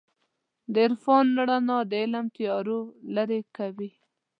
[0.73, 1.57] د عرفان رڼا
[1.91, 2.79] د فکر تیارو
[3.15, 3.91] لېرې کوي.